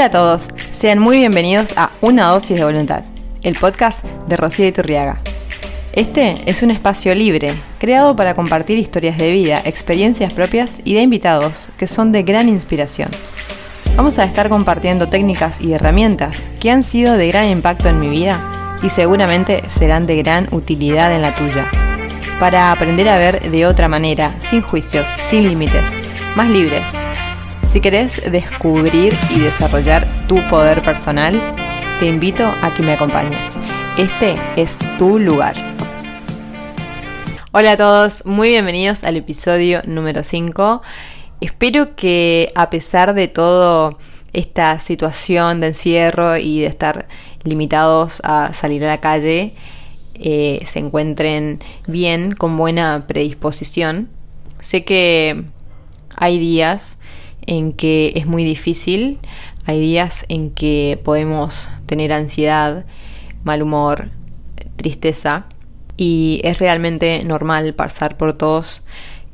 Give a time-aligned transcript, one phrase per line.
[0.00, 3.02] Hola a todos, sean muy bienvenidos a Una dosis de voluntad,
[3.42, 5.20] el podcast de Rocío Iturriaga.
[5.92, 11.02] Este es un espacio libre, creado para compartir historias de vida, experiencias propias y de
[11.02, 13.10] invitados que son de gran inspiración.
[13.94, 18.08] Vamos a estar compartiendo técnicas y herramientas que han sido de gran impacto en mi
[18.08, 18.40] vida
[18.82, 21.70] y seguramente serán de gran utilidad en la tuya,
[22.38, 25.94] para aprender a ver de otra manera, sin juicios, sin límites,
[26.36, 26.84] más libres.
[27.70, 31.40] Si querés descubrir y desarrollar tu poder personal,
[32.00, 33.60] te invito a que me acompañes.
[33.96, 35.54] Este es tu lugar.
[37.52, 40.82] Hola a todos, muy bienvenidos al episodio número 5.
[41.40, 43.96] Espero que a pesar de todo
[44.32, 47.06] esta situación de encierro y de estar
[47.44, 49.54] limitados a salir a la calle,
[50.14, 54.08] eh, se encuentren bien, con buena predisposición.
[54.58, 55.44] Sé que
[56.16, 56.98] hay días
[57.46, 59.18] en que es muy difícil,
[59.66, 62.84] hay días en que podemos tener ansiedad,
[63.44, 64.10] mal humor,
[64.76, 65.46] tristeza
[65.96, 68.84] y es realmente normal pasar por todos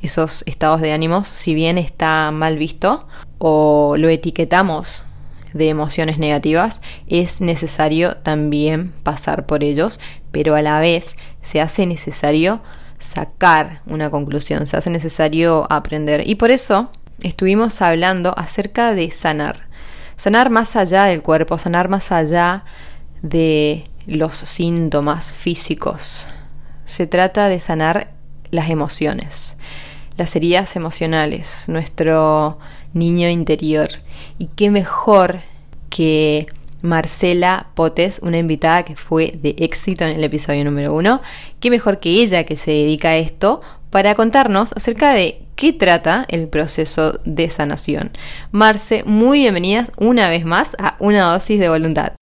[0.01, 3.07] esos estados de ánimos, si bien está mal visto
[3.39, 5.05] o lo etiquetamos
[5.53, 9.99] de emociones negativas, es necesario también pasar por ellos,
[10.31, 12.61] pero a la vez se hace necesario
[12.99, 16.27] sacar una conclusión, se hace necesario aprender.
[16.27, 19.67] Y por eso estuvimos hablando acerca de sanar.
[20.15, 22.63] Sanar más allá del cuerpo, sanar más allá
[23.21, 26.29] de los síntomas físicos,
[26.85, 28.13] se trata de sanar
[28.49, 29.57] las emociones,
[30.15, 32.57] las heridas emocionales, nuestro
[32.93, 33.89] niño interior.
[34.39, 35.41] Y qué mejor
[35.89, 36.47] que
[36.81, 41.21] Marcela Potes, una invitada que fue de éxito en el episodio número uno,
[41.59, 46.25] qué mejor que ella que se dedica a esto para contarnos acerca de qué trata
[46.29, 48.11] el proceso de sanación.
[48.51, 52.13] Marce, muy bienvenida una vez más a Una dosis de voluntad.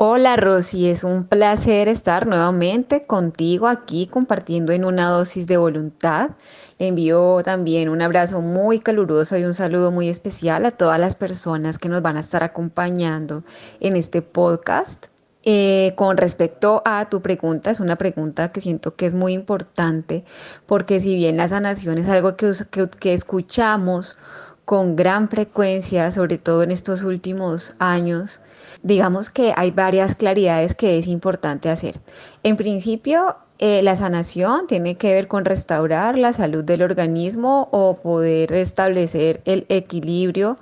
[0.00, 6.30] Hola Rosy, es un placer estar nuevamente contigo aquí compartiendo en una dosis de voluntad.
[6.78, 11.16] Le envío también un abrazo muy caluroso y un saludo muy especial a todas las
[11.16, 13.42] personas que nos van a estar acompañando
[13.80, 15.06] en este podcast.
[15.50, 20.22] Eh, con respecto a tu pregunta, es una pregunta que siento que es muy importante
[20.66, 24.18] porque si bien la sanación es algo que, escuchamos
[24.66, 28.42] con gran frecuencia, sobre todo en estos últimos años,
[28.82, 31.98] digamos que hay varias claridades que es importante hacer.
[32.42, 37.96] En principio, eh, la sanación tiene que ver con restaurar la salud del organismo o
[37.96, 40.58] poder restablecer el equilibrio,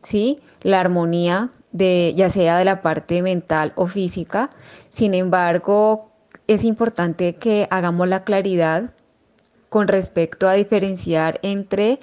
[0.00, 0.40] ¿sí?
[0.62, 4.50] la armonía de ya sea de la parte mental o física.
[4.88, 6.12] Sin embargo,
[6.46, 8.92] es importante que hagamos la claridad
[9.68, 11.98] con respecto a diferenciar entre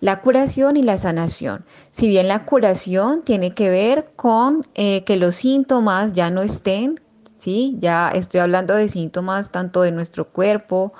[0.00, 1.64] la curación y la sanación.
[1.92, 7.00] Si bien la curación tiene que ver con eh, que los síntomas ya no estén,
[7.36, 7.76] ¿sí?
[7.78, 10.92] Ya estoy hablando de síntomas tanto de nuestro cuerpo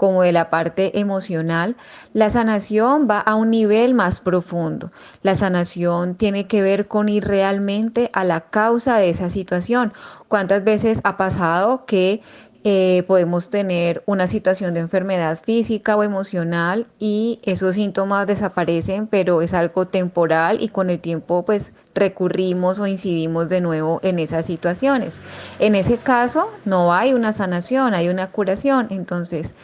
[0.00, 1.76] como de la parte emocional.
[2.14, 4.90] La sanación va a un nivel más profundo.
[5.22, 9.92] La sanación tiene que ver con ir realmente a la causa de esa situación.
[10.26, 12.22] ¿Cuántas veces ha pasado que
[12.62, 19.40] eh, podemos tener una situación de enfermedad física o emocional y esos síntomas desaparecen, pero
[19.40, 24.44] es algo temporal y con el tiempo pues recurrimos o incidimos de nuevo en esas
[24.44, 25.22] situaciones.
[25.58, 28.88] En ese caso no hay una sanación, hay una curación.
[28.90, 29.54] Entonces,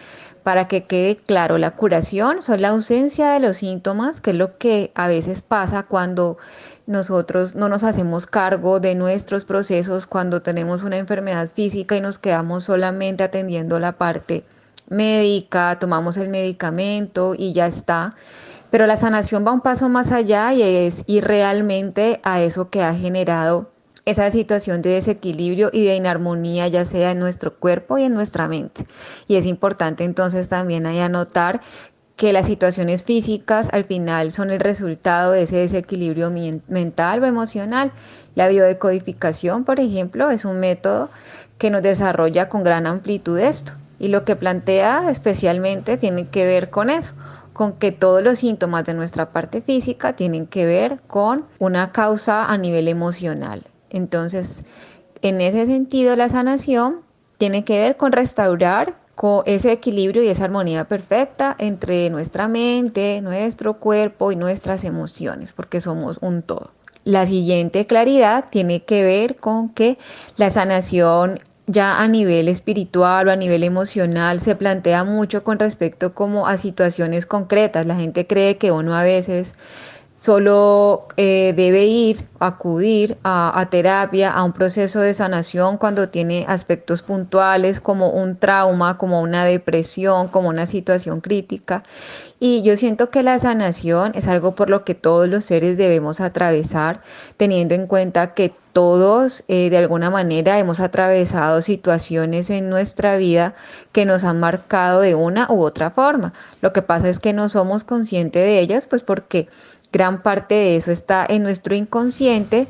[0.46, 4.58] para que quede claro, la curación son la ausencia de los síntomas, que es lo
[4.58, 6.38] que a veces pasa cuando
[6.86, 12.18] nosotros no nos hacemos cargo de nuestros procesos cuando tenemos una enfermedad física y nos
[12.18, 14.44] quedamos solamente atendiendo la parte
[14.88, 18.14] médica, tomamos el medicamento y ya está.
[18.70, 22.84] Pero la sanación va un paso más allá y es ir realmente a eso que
[22.84, 23.72] ha generado
[24.06, 28.46] esa situación de desequilibrio y de inarmonía, ya sea en nuestro cuerpo y en nuestra
[28.46, 28.86] mente.
[29.26, 31.60] Y es importante entonces también ahí anotar
[32.14, 36.32] que las situaciones físicas al final son el resultado de ese desequilibrio
[36.68, 37.92] mental o emocional.
[38.36, 41.10] La biodecodificación, por ejemplo, es un método
[41.58, 43.72] que nos desarrolla con gran amplitud esto.
[43.98, 47.14] Y lo que plantea especialmente tiene que ver con eso,
[47.52, 52.46] con que todos los síntomas de nuestra parte física tienen que ver con una causa
[52.46, 53.64] a nivel emocional.
[53.90, 54.64] Entonces,
[55.22, 57.02] en ese sentido, la sanación
[57.38, 58.96] tiene que ver con restaurar
[59.46, 65.80] ese equilibrio y esa armonía perfecta entre nuestra mente, nuestro cuerpo y nuestras emociones, porque
[65.80, 66.70] somos un todo.
[67.04, 69.96] La siguiente claridad tiene que ver con que
[70.36, 76.14] la sanación ya a nivel espiritual o a nivel emocional se plantea mucho con respecto
[76.14, 77.86] como a situaciones concretas.
[77.86, 79.54] La gente cree que uno a veces
[80.16, 87.02] solo eh, debe ir, acudir a, terapia, a un proceso de sanación cuando tiene aspectos
[87.02, 91.82] puntuales como un trauma, como una depresión, como una situación crítica.
[92.40, 96.20] Y yo siento que la sanación es algo por lo que todos los seres debemos
[96.20, 97.02] atravesar,
[97.36, 103.54] teniendo en cuenta que todos eh, de alguna manera hemos atravesado situaciones en nuestra vida
[103.92, 106.34] que nos han marcado de una u otra forma.
[106.60, 109.48] Lo que pasa es que no somos conscientes de ellas, pues porque
[109.92, 112.68] gran parte de eso está en nuestro inconsciente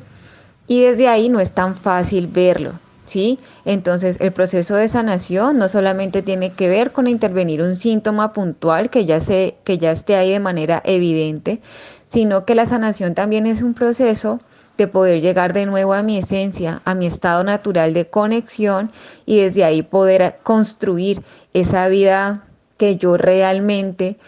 [0.67, 2.81] y desde ahí no es tan fácil verlo.
[3.05, 3.39] ¿Sí?
[3.65, 8.91] Entonces, el proceso de sanación no solamente tiene que ver con intervenir un síntoma puntual
[8.91, 11.61] que ya, se, que ya esté ahí de manera evidente,
[12.05, 14.41] sino que la sanación también es un proceso
[14.77, 18.91] de poder llegar de nuevo a mi esencia, a mi estado natural de conexión
[19.25, 21.23] y desde ahí poder construir
[21.55, 22.45] esa vida
[22.77, 24.19] que yo realmente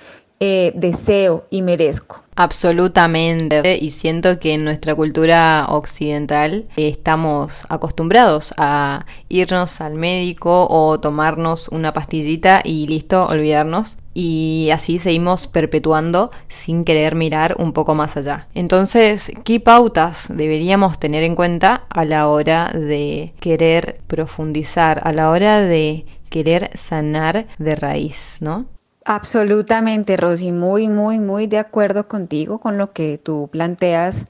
[0.40, 2.22] eh, deseo y merezco.
[2.38, 3.78] Absolutamente.
[3.80, 11.66] Y siento que en nuestra cultura occidental estamos acostumbrados a irnos al médico o tomarnos
[11.66, 13.98] una pastillita y listo, olvidarnos.
[14.14, 18.46] Y así seguimos perpetuando sin querer mirar un poco más allá.
[18.54, 25.30] Entonces, ¿qué pautas deberíamos tener en cuenta a la hora de querer profundizar, a la
[25.30, 28.77] hora de querer sanar de raíz, ¿no?
[29.10, 34.26] Absolutamente, Rosy, muy, muy, muy de acuerdo contigo con lo que tú planteas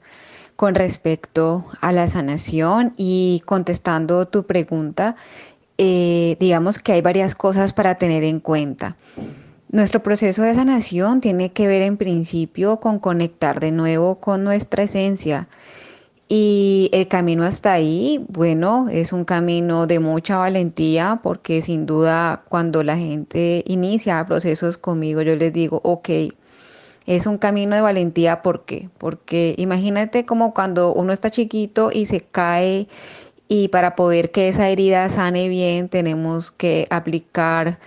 [0.55, 5.17] con respecto a la sanación y contestando tu pregunta,
[5.77, 8.95] eh, digamos que hay varias cosas para tener en cuenta.
[9.69, 14.83] Nuestro proceso de sanación tiene que ver en principio con conectar de nuevo con nuestra
[14.83, 15.49] esencia
[16.31, 22.43] y el camino hasta ahí, bueno, es un camino de mucha valentía porque sin duda
[22.49, 26.09] cuando la gente inicia procesos conmigo, yo les digo, ok,
[27.07, 28.89] es un camino de valentía, ¿por qué?
[28.99, 32.87] Porque imagínate como cuando uno está chiquito y se cae
[33.47, 37.79] y para poder que esa herida sane bien tenemos que aplicar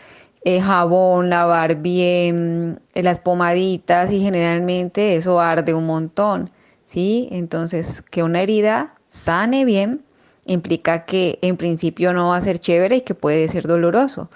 [0.44, 6.50] eh, jabón, lavar bien las pomaditas y generalmente eso arde un montón.
[6.92, 7.28] ¿Sí?
[7.32, 10.04] Entonces, que una herida sane bien
[10.44, 14.28] implica que en principio no va a ser chévere y que puede ser doloroso.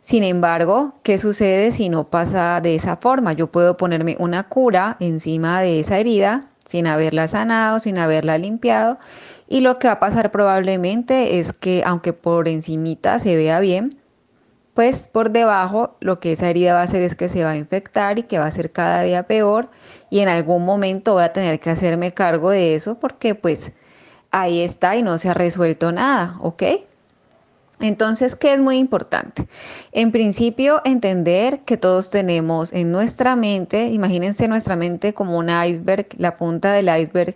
[0.00, 3.34] Sin embargo, ¿qué sucede si no pasa de esa forma?
[3.34, 8.98] Yo puedo ponerme una cura encima de esa herida sin haberla sanado, sin haberla limpiado
[9.46, 13.97] y lo que va a pasar probablemente es que aunque por encimita se vea bien,
[14.78, 17.56] pues por debajo lo que esa herida va a hacer es que se va a
[17.56, 19.70] infectar y que va a ser cada día peor
[20.08, 23.72] y en algún momento voy a tener que hacerme cargo de eso porque pues
[24.30, 26.62] ahí está y no se ha resuelto nada, ¿ok?
[27.80, 29.48] Entonces, ¿qué es muy importante?
[29.90, 36.06] En principio, entender que todos tenemos en nuestra mente, imagínense nuestra mente como un iceberg,
[36.18, 37.34] la punta del iceberg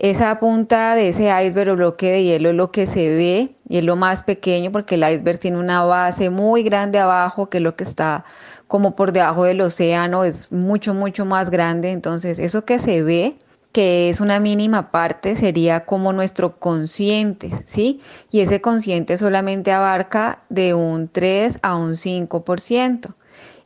[0.00, 3.76] esa punta de ese iceberg o bloque de hielo es lo que se ve y
[3.76, 7.62] es lo más pequeño porque el iceberg tiene una base muy grande abajo que es
[7.62, 8.24] lo que está
[8.66, 13.36] como por debajo del océano es mucho mucho más grande entonces eso que se ve
[13.72, 18.00] que es una mínima parte sería como nuestro consciente, ¿sí?
[18.32, 23.14] Y ese consciente solamente abarca de un 3 a un 5%.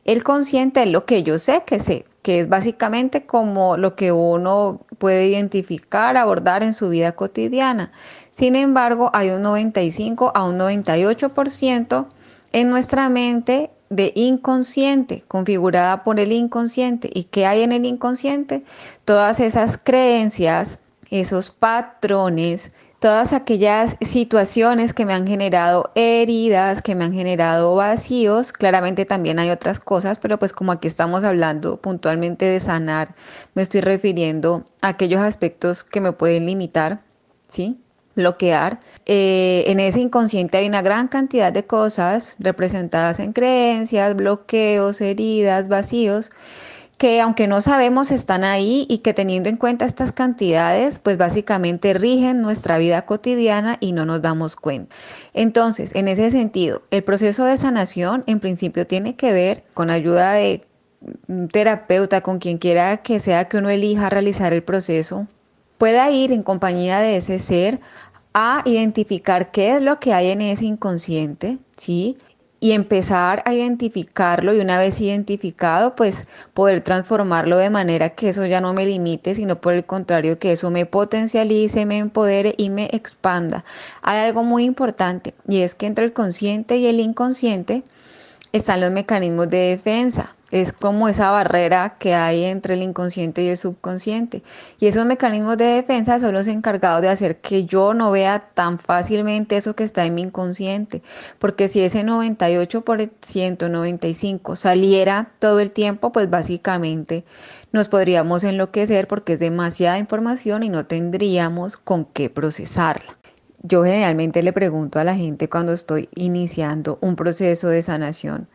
[0.04, 4.12] El consciente es lo que yo sé que sé, que es básicamente como lo que
[4.12, 7.90] uno puede identificar, abordar en su vida cotidiana.
[8.30, 12.06] Sin embargo, hay un 95 a un 98%
[12.52, 17.10] en nuestra mente de inconsciente, configurada por el inconsciente.
[17.12, 18.64] ¿Y qué hay en el inconsciente?
[19.04, 20.78] Todas esas creencias,
[21.10, 22.72] esos patrones,
[23.04, 28.50] todas aquellas situaciones que me han generado heridas, que me han generado vacíos.
[28.50, 33.14] Claramente también hay otras cosas, pero pues como aquí estamos hablando puntualmente de sanar,
[33.52, 37.02] me estoy refiriendo a aquellos aspectos que me pueden limitar,
[37.46, 37.78] ¿sí?
[38.16, 38.80] bloquear.
[39.04, 45.68] Eh, en ese inconsciente hay una gran cantidad de cosas representadas en creencias, bloqueos, heridas,
[45.68, 46.30] vacíos
[46.98, 51.92] que aunque no sabemos están ahí y que teniendo en cuenta estas cantidades, pues básicamente
[51.94, 54.94] rigen nuestra vida cotidiana y no nos damos cuenta.
[55.32, 60.32] Entonces, en ese sentido, el proceso de sanación en principio tiene que ver con ayuda
[60.32, 60.66] de
[61.28, 65.26] un terapeuta, con quien quiera que sea que uno elija realizar el proceso,
[65.78, 67.80] pueda ir en compañía de ese ser
[68.32, 72.16] a identificar qué es lo que hay en ese inconsciente, ¿sí?
[72.64, 78.46] Y empezar a identificarlo y una vez identificado, pues poder transformarlo de manera que eso
[78.46, 82.70] ya no me limite, sino por el contrario, que eso me potencialice, me empodere y
[82.70, 83.66] me expanda.
[84.00, 87.82] Hay algo muy importante y es que entre el consciente y el inconsciente
[88.52, 90.34] están los mecanismos de defensa.
[90.54, 94.44] Es como esa barrera que hay entre el inconsciente y el subconsciente.
[94.78, 98.78] Y esos mecanismos de defensa son los encargados de hacer que yo no vea tan
[98.78, 101.02] fácilmente eso que está en mi inconsciente.
[101.40, 107.24] Porque si ese 98%, 95% saliera todo el tiempo, pues básicamente
[107.72, 113.18] nos podríamos enloquecer porque es demasiada información y no tendríamos con qué procesarla.
[113.64, 118.46] Yo generalmente le pregunto a la gente cuando estoy iniciando un proceso de sanación,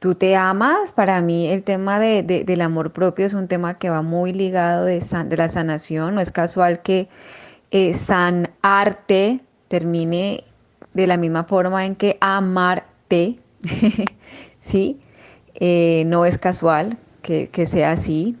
[0.00, 0.90] ¿tú te amas?
[0.92, 4.84] Para mí el tema de, del amor propio es un tema que va muy ligado
[4.84, 5.00] de,
[5.36, 6.16] la sanación.
[6.16, 7.08] No es casual que
[7.70, 10.42] eh, sanarte termine
[10.92, 13.38] de la misma forma en que amarte,
[14.60, 15.00] ¿sí?
[15.54, 18.36] Eh, no es casual que, que sea así.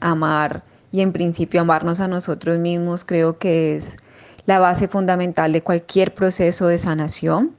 [0.00, 3.96] Amar y en principio amarnos a nosotros mismos creo que es
[4.46, 7.52] la base fundamental de cualquier proceso de sanación.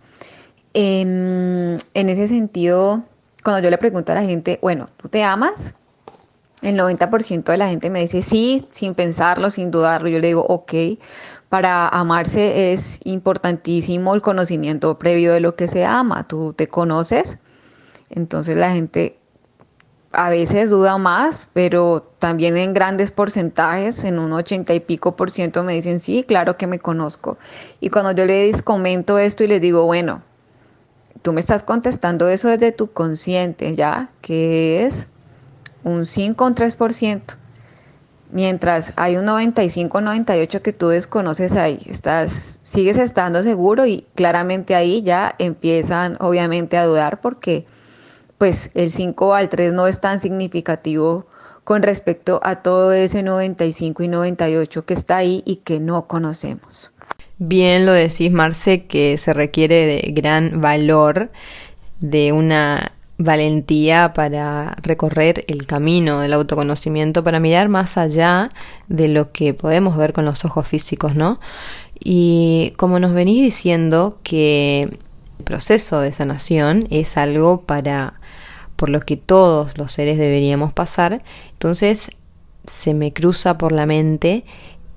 [0.74, 3.04] En, ese sentido,
[3.48, 5.76] cuando yo le pregunto a la gente, bueno, ¿tú te amas?
[6.62, 10.10] El 90% de la gente me dice sí, sin pensarlo, sin dudarlo.
[10.10, 10.74] Yo le digo, ok,
[11.48, 16.28] para amarse es importantísimo el conocimiento previo de lo que se ama.
[16.28, 17.40] Tú te conoces.
[18.10, 19.18] Entonces la gente
[20.12, 25.32] a veces duda más, pero también en grandes porcentajes, en un ochenta y pico por
[25.32, 27.38] ciento me dicen, sí, claro que me conozco.
[27.80, 30.22] Y cuando yo les comento esto y les digo, bueno,
[31.22, 34.10] tú me estás contestando eso desde tu consciente, ¿ya?
[34.22, 35.10] Que es
[35.84, 37.22] un 5 o un 3%.
[38.30, 44.76] Mientras hay un 95 98 que tú desconoces ahí, estás, sigues estando seguro y claramente
[44.76, 47.66] ahí ya empiezan obviamente a dudar porque
[48.38, 51.26] pues el 5 al 3 no es tan significativo
[51.64, 56.92] con respecto a todo ese 95 y 98 que está ahí y que no conocemos.
[57.40, 61.32] Bien lo decís, Marce, que se requiere de gran valor,
[62.00, 68.50] de una valentía para recorrer el camino del autoconocimiento, para mirar más allá
[68.88, 71.40] de lo que podemos ver con los ojos físicos, ¿no?
[72.00, 74.90] Y como nos venís diciendo que
[75.40, 78.20] el proceso de sanación es algo para
[78.76, 82.12] por lo que todos los seres deberíamos pasar, entonces
[82.66, 84.44] se me cruza por la mente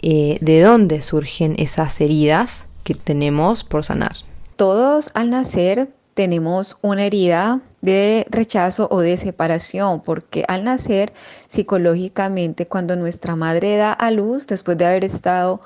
[0.02, 4.16] eh, de dónde surgen esas heridas que tenemos por sanar.
[4.56, 11.12] Todos al nacer tenemos una herida de rechazo o de separación, porque al nacer
[11.48, 15.60] psicológicamente, cuando nuestra madre da a luz, después de haber estado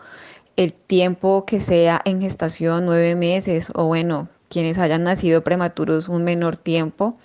[0.56, 6.22] el tiempo que sea en gestación, nueve meses, o bueno, quienes hayan nacido prematuros un
[6.22, 7.16] menor tiempo,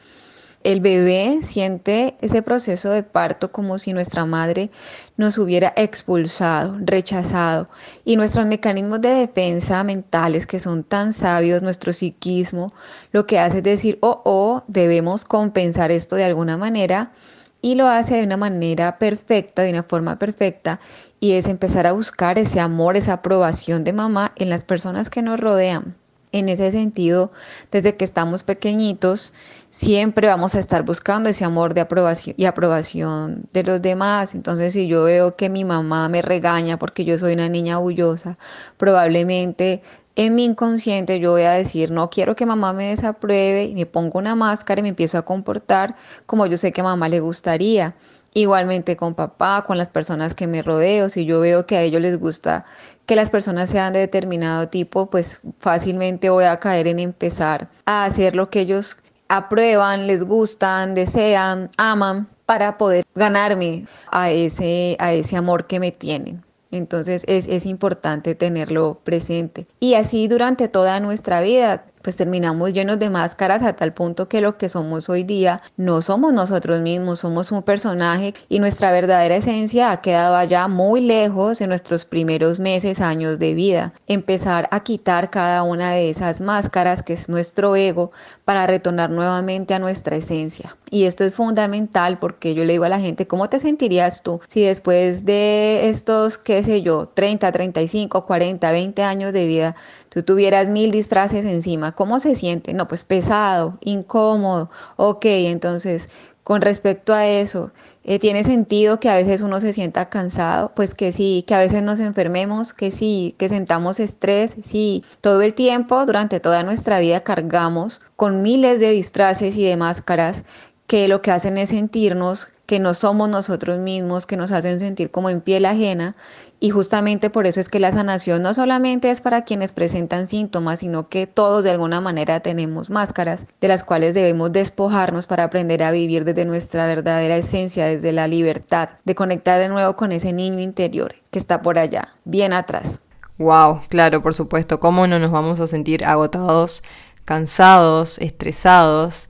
[0.64, 4.70] el bebé siente ese proceso de parto como si nuestra madre
[5.16, 7.70] nos hubiera expulsado, rechazado.
[8.04, 12.74] Y nuestros mecanismos de defensa mentales que son tan sabios, nuestro psiquismo,
[13.12, 17.14] lo que hace es decir, oh, oh, debemos compensar esto de alguna manera.
[17.62, 20.80] Y lo hace de una manera perfecta, de una forma perfecta.
[21.22, 25.22] Y es empezar a buscar ese amor, esa aprobación de mamá en las personas que
[25.22, 25.96] nos rodean.
[26.32, 27.32] En ese sentido,
[27.72, 29.34] desde que estamos pequeñitos,
[29.72, 34.36] siempre vamos a estar buscando ese amor de aprobación y aprobación de los demás.
[34.36, 38.38] Entonces, si yo veo que mi mamá me regaña porque yo soy una niña orgullosa,
[38.78, 39.82] probablemente
[40.16, 43.86] en mi inconsciente yo voy a decir, no quiero que mamá me desapruebe y me
[43.86, 45.96] pongo una máscara y me empiezo a comportar
[46.26, 47.96] como yo sé que a mamá le gustaría.
[48.34, 52.02] Igualmente con papá, con las personas que me rodeo, si yo veo que a ellos
[52.02, 52.66] les gusta
[53.10, 58.06] que las personas sean de determinado tipo, pues fácilmente voy a caer en empezar a
[58.06, 58.98] hacer lo que ellos
[59.28, 65.92] aprueban, les gustan, desean, aman para poder ganarme a ese, a ese amor que me
[65.92, 66.44] tienen.
[66.70, 69.66] Entonces es, es importante tenerlo presente.
[69.80, 74.42] Y así durante toda nuestra vida pues terminamos llenos de máscaras a tal punto que
[74.42, 79.36] lo que somos hoy día no somos nosotros mismos, somos un personaje y nuestra verdadera
[79.36, 83.94] esencia ha quedado allá muy lejos en nuestros primeros meses, años de vida.
[84.08, 88.12] Empezar a quitar cada una de esas máscaras que es nuestro ego
[88.46, 90.76] para retornar nuevamente a nuestra esencia.
[90.90, 94.42] Y esto es fundamental porque yo le digo a la gente, ¿cómo te sentirías tú
[94.48, 99.76] si después de estos, qué sé yo, 30, 35, 40, 20 años de vida,
[100.10, 102.74] tú tuvieras mil disfraces encima, ¿cómo se siente?
[102.74, 104.70] No, pues pesado, incómodo.
[104.96, 106.10] Ok, entonces,
[106.44, 107.72] con respecto a eso,
[108.04, 110.72] eh, ¿tiene sentido que a veces uno se sienta cansado?
[110.76, 115.04] Pues que sí, que a veces nos enfermemos, que sí, que sentamos estrés, sí.
[115.22, 120.44] Todo el tiempo, durante toda nuestra vida, cargamos con miles de disfraces y de máscaras
[120.90, 125.12] que lo que hacen es sentirnos que no somos nosotros mismos, que nos hacen sentir
[125.12, 126.16] como en piel ajena
[126.60, 130.80] Y justamente por eso es que la sanación no solamente es para quienes presentan síntomas,
[130.80, 135.84] sino que todos de alguna manera tenemos máscaras de las cuales debemos despojarnos para aprender
[135.84, 140.34] a vivir desde nuestra verdadera esencia, desde la libertad, de conectar de nuevo con ese
[140.34, 143.00] niño interior que está por allá, bien atrás.
[143.38, 144.80] Wow, claro, por supuesto.
[144.80, 146.82] ¿Cómo no nos vamos a sentir agotados,
[147.26, 149.29] cansados, estresados?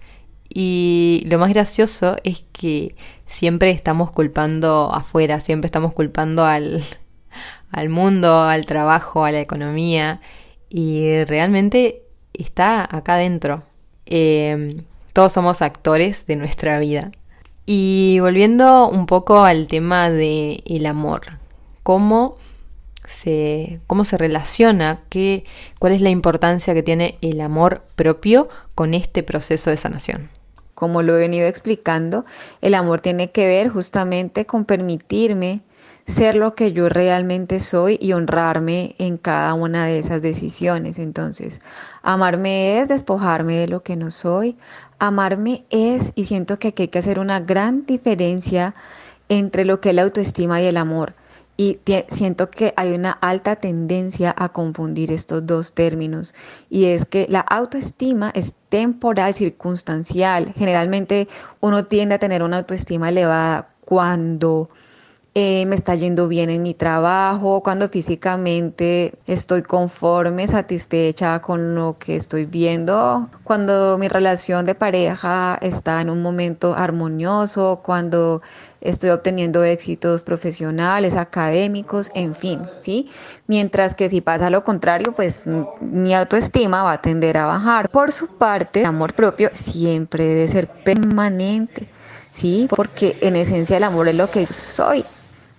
[0.49, 6.83] Y lo más gracioso es que siempre estamos culpando afuera, siempre estamos culpando al,
[7.71, 10.21] al mundo, al trabajo, a la economía,
[10.69, 12.03] y realmente
[12.33, 13.63] está acá adentro.
[14.05, 17.11] Em, todos somos actores de nuestra vida.
[17.65, 21.39] Y volviendo un poco al tema del el amor,
[21.83, 22.37] ¿cómo
[23.05, 25.43] se, cómo se relaciona, qué,
[25.79, 30.29] cuál es la importancia que tiene el amor propio con este proceso de sanación?
[30.79, 32.23] Como lo he venido explicando,
[32.61, 35.59] el amor tiene que ver justamente con permitirme
[36.07, 40.97] ser lo que yo realmente soy y honrarme en cada una de esas decisiones.
[40.97, 41.59] Entonces,
[42.01, 44.55] amarme es despojarme de lo que no soy.
[44.99, 48.73] Amarme es, y siento que aquí hay que hacer una gran diferencia
[49.27, 51.13] entre lo que es la autoestima y el amor.
[51.59, 56.33] Y siento que hay una alta tendencia a confundir estos dos términos.
[56.69, 60.53] Y es que la autoestima es temporal, circunstancial.
[60.55, 61.27] Generalmente
[61.59, 64.69] uno tiende a tener una autoestima elevada cuando
[65.35, 71.97] eh, me está yendo bien en mi trabajo, cuando físicamente estoy conforme, satisfecha con lo
[71.99, 78.41] que estoy viendo, cuando mi relación de pareja está en un momento armonioso, cuando
[78.81, 83.09] estoy obteniendo éxitos profesionales, académicos, en fin, ¿sí?
[83.47, 85.45] Mientras que si pasa lo contrario, pues
[85.81, 87.89] mi autoestima va a tender a bajar.
[87.89, 91.87] Por su parte, el amor propio siempre debe ser permanente,
[92.31, 92.67] ¿sí?
[92.69, 95.05] Porque en esencia el amor es lo que soy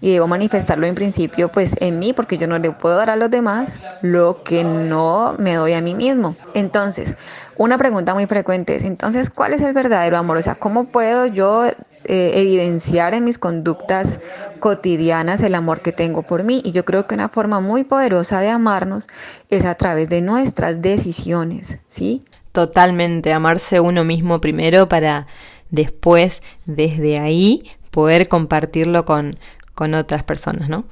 [0.00, 3.16] y debo manifestarlo en principio pues en mí porque yo no le puedo dar a
[3.16, 6.36] los demás lo que no me doy a mí mismo.
[6.54, 7.16] Entonces,
[7.56, 10.38] una pregunta muy frecuente es, entonces, ¿cuál es el verdadero amor?
[10.38, 11.70] O sea, ¿cómo puedo yo
[12.12, 14.18] eh, evidenciar en mis conductas
[14.58, 16.60] cotidianas el amor que tengo por mí?
[16.64, 19.06] Y yo creo que una forma muy poderosa de amarnos
[19.48, 22.24] es a través de nuestras decisiones, ¿sí?
[22.50, 25.28] Totalmente, amarse uno mismo primero para
[25.70, 29.38] después, desde ahí, poder compartirlo con,
[29.76, 30.86] con otras personas, ¿no?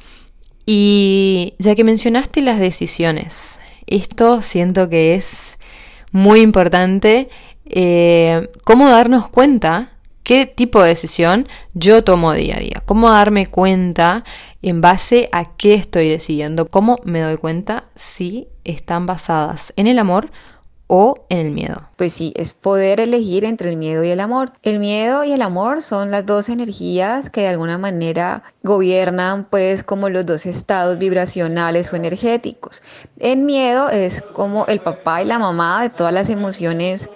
[0.66, 5.58] Y ya que mencionaste las decisiones, esto siento que es
[6.12, 7.28] muy importante,
[7.64, 9.97] eh, cómo darnos cuenta
[10.28, 14.24] qué tipo de decisión yo tomo día a día, cómo darme cuenta
[14.60, 19.98] en base a qué estoy decidiendo, cómo me doy cuenta si están basadas en el
[19.98, 20.30] amor
[20.86, 21.76] o en el miedo?
[21.96, 24.52] Pues sí, es poder elegir entre el miedo y el amor.
[24.62, 29.82] El miedo y el amor son las dos energías que de alguna manera gobiernan pues
[29.82, 32.82] como los dos estados vibracionales o energéticos.
[33.18, 37.08] El miedo es como el papá y la mamá de todas las emociones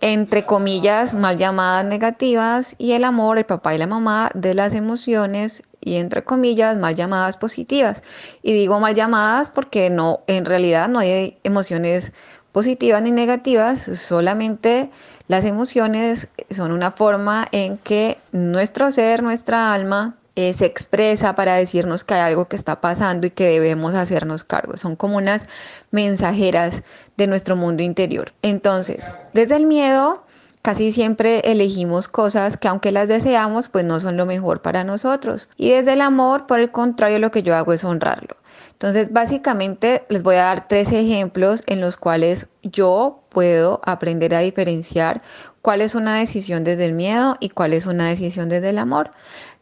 [0.00, 4.74] entre comillas mal llamadas negativas y el amor, el papá y la mamá de las
[4.74, 8.02] emociones y entre comillas mal llamadas positivas.
[8.42, 12.12] Y digo mal llamadas porque no, en realidad no hay emociones
[12.52, 14.90] positivas ni negativas, solamente
[15.26, 21.54] las emociones son una forma en que nuestro ser, nuestra alma, eh, se expresa para
[21.54, 24.76] decirnos que hay algo que está pasando y que debemos hacernos cargo.
[24.76, 25.48] Son como unas
[25.90, 26.82] mensajeras
[27.16, 28.32] de nuestro mundo interior.
[28.42, 30.24] Entonces, desde el miedo,
[30.62, 35.50] casi siempre elegimos cosas que aunque las deseamos, pues no son lo mejor para nosotros.
[35.56, 38.36] Y desde el amor, por el contrario, lo que yo hago es honrarlo.
[38.72, 44.40] Entonces, básicamente les voy a dar tres ejemplos en los cuales yo puedo aprender a
[44.40, 45.22] diferenciar
[45.62, 49.12] cuál es una decisión desde el miedo y cuál es una decisión desde el amor.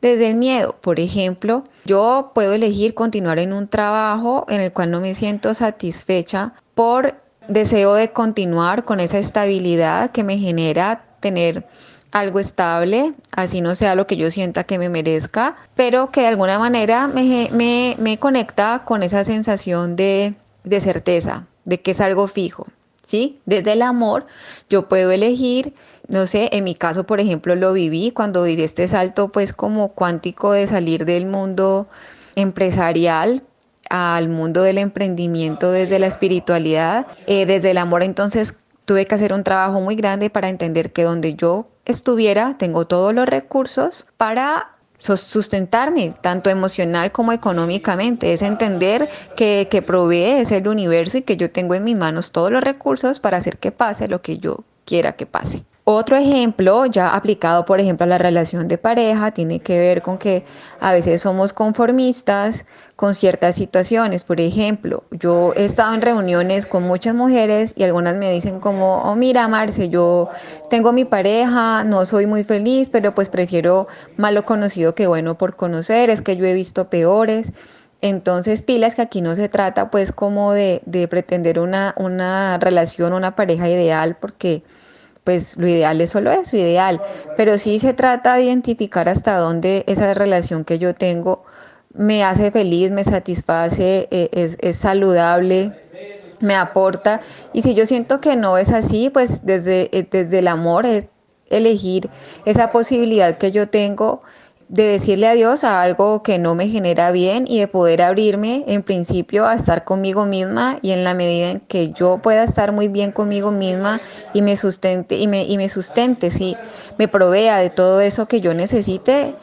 [0.03, 4.91] Desde el miedo, por ejemplo, yo puedo elegir continuar en un trabajo en el cual
[4.91, 7.15] no me siento satisfecha por
[7.47, 11.69] deseo de continuar con esa estabilidad que me genera tener
[12.11, 16.27] algo estable, así no sea lo que yo sienta que me merezca, pero que de
[16.27, 20.35] alguna manera me, me, conecta con esa sensación de,
[20.65, 22.67] de certeza, de que es algo fijo.
[23.05, 23.41] ¿Sí?
[23.47, 24.27] Desde el amor
[24.69, 25.75] yo puedo elegir,
[26.13, 29.95] no sé, en mi caso, por ejemplo, lo viví cuando di este salto pues como
[29.95, 31.89] cuántico de salir del mundo
[32.37, 33.43] empresarial
[33.89, 39.33] al mundo del emprendimiento desde la espiritualidad, eh, desde el amor entonces tuve que hacer
[39.33, 44.73] un trabajo muy grande para entender que donde yo estuviera, tengo todos los recursos para
[44.99, 48.35] sustentarme, tanto emocional como económicamente.
[48.35, 52.33] Es entender que, que provee es el universo y que yo tengo en mis manos
[52.33, 55.65] todos los recursos para hacer que pase lo que yo quiera que pase.
[55.95, 60.19] Otro ejemplo, ya aplicado por ejemplo a la relación de pareja, tiene que ver con
[60.19, 60.45] que
[60.81, 64.25] a veces somos conformistas con ciertas situaciones.
[64.25, 69.03] Por ejemplo, yo he estado en reuniones con muchas mujeres y algunas me dicen como,
[69.03, 70.31] oh mira Marce, yo
[70.71, 75.57] tengo mi pareja, no soy muy feliz, pero pues prefiero malo conocido que bueno por
[75.57, 77.53] conocer, es que yo he visto peores.
[78.01, 83.13] Entonces, pilas que aquí no se trata pues como de, de pretender una, una relación,
[83.13, 84.65] una pareja ideal, porque
[85.25, 87.01] pues lo ideal es solo eso, ideal,
[87.37, 91.45] pero sí se trata de identificar hasta dónde esa relación que yo tengo
[91.95, 95.73] me hace feliz, me satisface, eh, es, es saludable,
[96.41, 97.21] me aporta.
[97.53, 101.07] Y si yo siento que no es así, pues desde, eh, desde el amor es
[101.49, 102.11] elegir
[102.47, 104.23] esa posibilidad que yo tengo
[104.73, 108.83] de decirle adiós a algo que no me genera bien y de poder abrirme en
[108.83, 112.89] principio a estar conmigo misma y en la medida en que yo pueda estar muy
[112.89, 114.01] bien conmigo misma
[114.33, 116.57] y me sustente y me, y me sustente, sí,
[116.97, 119.35] me provea de todo eso que yo necesite,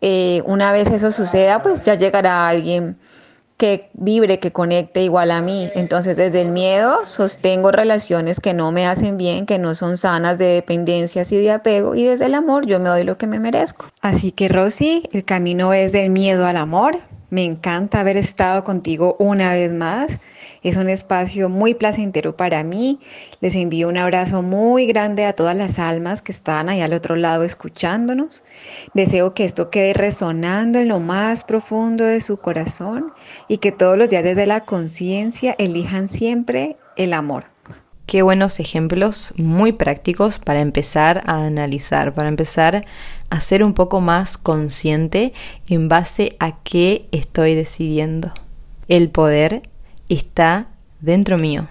[0.00, 2.96] eh, una vez eso suceda, pues ya llegará alguien
[3.58, 5.68] que vibre, que conecte igual a mí.
[5.74, 10.38] Entonces, desde el miedo sostengo relaciones que no me hacen bien, que no son sanas
[10.38, 13.40] de dependencias y de apego, y desde el amor yo me doy lo que me
[13.40, 13.86] merezco.
[14.00, 16.98] Así que, Rosy, el camino es del miedo al amor.
[17.30, 20.18] Me encanta haber estado contigo una vez más.
[20.62, 23.00] Es un espacio muy placentero para mí.
[23.40, 27.16] Les envío un abrazo muy grande a todas las almas que están ahí al otro
[27.16, 28.44] lado escuchándonos.
[28.94, 33.12] Deseo que esto quede resonando en lo más profundo de su corazón
[33.46, 37.44] y que todos los días desde la conciencia elijan siempre el amor.
[38.08, 42.82] Qué buenos ejemplos muy prácticos para empezar a analizar, para empezar
[43.30, 45.32] a ser un poco más consciente
[45.68, 48.32] en base a qué estoy decidiendo.
[48.88, 49.62] El poder
[50.08, 50.68] está
[51.00, 51.68] dentro mío.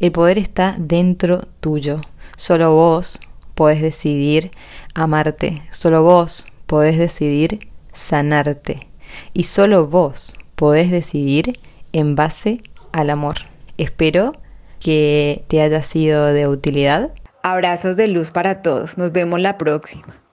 [0.00, 2.00] El poder está dentro tuyo.
[2.36, 3.20] Solo vos
[3.54, 4.50] podés decidir
[4.94, 5.62] amarte.
[5.70, 8.86] Solo vos podés decidir sanarte.
[9.32, 11.58] Y solo vos podés decidir
[11.92, 12.58] en base
[12.92, 13.36] al amor.
[13.78, 14.32] Espero
[14.80, 17.12] que te haya sido de utilidad.
[17.42, 18.98] Abrazos de luz para todos.
[18.98, 20.25] Nos vemos la próxima.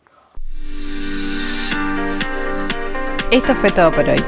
[3.33, 4.23] Esto fue todo por hoy.